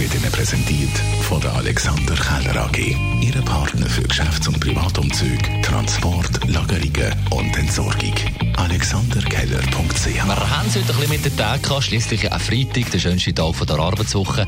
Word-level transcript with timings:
wird 0.00 0.14
Ihnen 0.14 0.32
präsentiert 0.32 0.98
von 1.28 1.42
der 1.42 1.52
Alexander 1.56 2.14
Keller 2.14 2.64
AG. 2.64 2.96
Ihre 3.20 3.42
Partner 3.42 3.86
für 3.86 4.02
Geschäfts- 4.04 4.48
und 4.48 4.58
Privatumzüge, 4.58 5.60
Transport, 5.62 6.48
Lagerungen 6.48 7.14
und 7.28 7.58
Entsorgung. 7.58 8.14
AlexanderKeller.ch 8.56 10.06
Wir 10.06 10.24
haben 10.24 10.68
es 10.68 10.76
heute 10.76 10.78
ein 10.78 10.86
bisschen 10.86 11.10
mit 11.10 11.24
den 11.26 11.36
Tagen 11.36 11.60
gehabt, 11.60 11.84
schliesslich 11.84 12.32
auch 12.32 12.40
Freitag, 12.40 12.90
der 12.92 12.98
schönste 12.98 13.34
Tag 13.34 13.54
von 13.54 13.66
der 13.66 13.78
Arbeitswoche. 13.78 14.46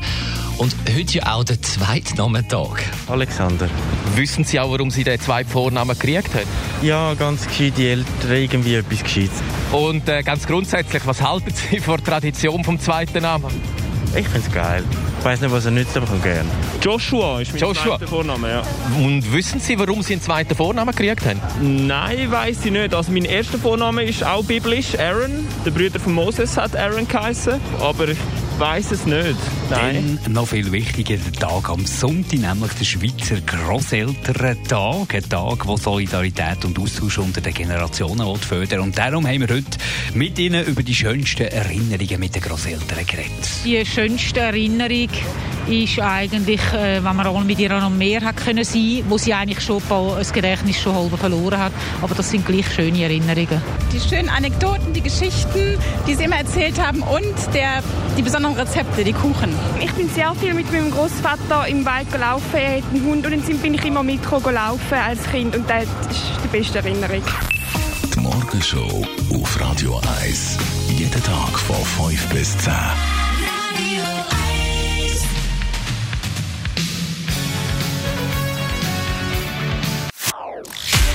Und 0.57 0.75
heute 0.89 1.17
ja 1.19 1.35
auch 1.35 1.43
der 1.43 1.61
zweite 1.61 2.15
Nachmittag. 2.15 2.83
Alexander. 3.07 3.69
Wissen 4.15 4.45
Sie 4.45 4.59
auch, 4.59 4.71
warum 4.71 4.89
Sie 4.89 5.03
den 5.03 5.19
zweiten 5.19 5.51
Vornamen 5.51 5.97
gekriegt 5.97 6.33
haben? 6.33 6.47
Ja, 6.81 7.13
ganz 7.13 7.45
gescheit, 7.47 7.73
die 7.77 7.89
Eltern 7.89 8.31
irgendwie 8.31 8.73
etwas 8.73 9.03
Gescheites. 9.03 9.43
Und 9.71 10.09
äh, 10.09 10.23
ganz 10.23 10.47
grundsätzlich, 10.47 11.05
was 11.05 11.21
halten 11.21 11.53
Sie 11.53 11.79
von 11.79 11.97
der 11.97 12.05
Tradition 12.05 12.63
vom 12.63 12.79
zweiten 12.79 13.21
Namen? 13.21 13.51
Ich 14.15 14.27
find's 14.27 14.51
geil. 14.51 14.83
Ich 15.23 15.29
weiss 15.29 15.39
nicht, 15.39 15.53
was 15.53 15.63
er 15.63 15.71
nützt, 15.71 15.95
aber 15.95 16.05
ich 16.13 16.21
gern. 16.21 16.45
Joshua 16.81 17.39
ist 17.39 17.53
mein 17.53 17.61
Joshua. 17.61 17.97
zweiter 17.97 18.07
Vorname, 18.07 18.49
ja. 18.49 18.63
Und 18.97 19.31
wissen 19.31 19.61
Sie, 19.61 19.79
warum 19.79 20.01
Sie 20.01 20.11
einen 20.11 20.21
zweiten 20.21 20.53
Vornamen 20.53 20.93
gekriegt 20.93 21.25
haben? 21.25 21.39
Nein, 21.87 22.29
weiß 22.29 22.65
ich 22.65 22.71
nicht. 22.73 22.93
Also 22.93 23.09
mein 23.09 23.23
erster 23.23 23.57
Vorname 23.57 24.03
ist 24.03 24.21
auch 24.21 24.43
biblisch, 24.43 24.99
Aaron. 24.99 25.47
Der 25.65 25.71
Bruder 25.71 25.97
von 26.01 26.13
Moses 26.13 26.57
hat 26.57 26.75
Aaron 26.75 27.07
geheißen. 27.07 27.53
Aber 27.79 28.09
ich 28.09 28.17
weiß 28.59 28.91
es 28.91 29.05
nicht. 29.05 29.37
Nein. 29.69 30.19
Dann 30.23 30.33
noch 30.33 30.47
viel 30.47 30.71
wichtiger 30.71 31.17
der 31.17 31.33
Tag 31.33 31.69
am 31.69 31.85
Sonntag, 31.85 32.39
nämlich 32.39 32.73
der 32.73 32.85
Schweizer 32.85 33.41
Grosselterntag. 33.45 35.15
Ein 35.15 35.29
Tag, 35.29 35.65
der 35.65 35.77
Solidarität 35.77 36.65
und 36.65 36.77
Austausch 36.79 37.17
unter 37.17 37.41
den 37.41 37.53
Generationen 37.53 38.27
will 38.27 38.37
fördern 38.37 38.81
Und 38.81 38.97
darum 38.97 39.27
haben 39.27 39.41
wir 39.41 39.55
heute 39.55 39.77
mit 40.13 40.37
Ihnen 40.39 40.65
über 40.65 40.83
die 40.83 40.95
schönsten 40.95 41.47
Erinnerungen 41.47 42.19
mit 42.19 42.35
den 42.35 42.41
Grosseltern 42.41 43.05
geredet. 43.05 43.31
Die 43.65 43.85
schönste 43.85 44.41
Erinnerung 44.41 45.09
ist 45.67 45.99
eigentlich, 45.99 46.61
äh, 46.73 47.03
wenn 47.03 47.15
man 47.15 47.25
auch 47.27 47.43
mit 47.43 47.59
ihr 47.59 47.69
noch 47.69 47.89
mehr 47.89 48.21
hat 48.21 48.37
können 48.37 48.63
sein, 48.63 49.03
wo 49.07 49.17
sie 49.17 49.33
eigentlich 49.33 49.61
schon 49.61 49.81
bald 49.87 50.19
das 50.19 50.33
Gedächtnis 50.33 50.79
schon 50.79 50.95
halb 50.95 51.17
verloren 51.17 51.59
hat. 51.59 51.71
Aber 52.01 52.15
das 52.15 52.29
sind 52.29 52.45
gleich 52.45 52.71
schöne 52.73 53.03
Erinnerungen. 53.03 53.61
die 53.91 53.99
schönen 53.99 54.29
Anekdoten, 54.29 54.93
die 54.93 55.01
Geschichten, 55.01 55.77
die 56.07 56.15
sie 56.15 56.23
immer 56.23 56.37
erzählt 56.37 56.81
haben 56.81 57.01
und 57.01 57.53
der, 57.53 57.83
die 58.17 58.21
besonderen 58.21 58.55
Rezepte, 58.55 59.03
die 59.03 59.13
Kuchen. 59.13 59.53
Ich 59.79 59.91
bin 59.93 60.09
sehr 60.09 60.33
viel 60.35 60.53
mit 60.53 60.71
meinem 60.71 60.91
Großvater 60.91 61.67
im 61.67 61.85
Wald 61.85 62.11
gelaufen. 62.11 62.55
Er 62.55 62.77
hat 62.77 62.83
einen 62.91 63.05
Hund 63.05 63.25
und 63.25 63.31
dann 63.31 63.57
bin 63.59 63.73
ich 63.73 63.85
immer 63.85 64.03
mitgekommen 64.03 64.55
laufen 64.55 64.95
als 64.95 65.23
Kind 65.31 65.55
und 65.55 65.69
das 65.69 65.83
ist 65.83 66.31
die 66.43 66.47
beste 66.47 66.79
Erinnerung. 66.79 67.21
Die 68.15 68.19
Morgenshow 68.19 69.05
auf 69.33 69.61
Radio 69.61 70.01
1. 70.21 70.57
Jeden 70.89 71.23
Tag 71.23 71.59
von 71.59 72.09
5 72.09 72.29
bis 72.29 72.57
10. 72.57 72.73